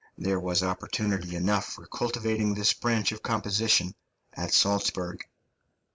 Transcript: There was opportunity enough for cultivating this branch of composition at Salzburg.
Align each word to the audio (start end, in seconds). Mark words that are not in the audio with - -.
There 0.17 0.39
was 0.39 0.63
opportunity 0.63 1.35
enough 1.35 1.73
for 1.73 1.85
cultivating 1.85 2.55
this 2.55 2.73
branch 2.73 3.11
of 3.11 3.21
composition 3.21 3.93
at 4.33 4.51
Salzburg. 4.51 5.21